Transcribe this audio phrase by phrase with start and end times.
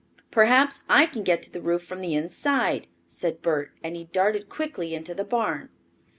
[0.31, 4.49] "Perhaps I can get to the roof from the inside," said Bert, and he darted
[4.49, 5.69] quickly into the barn.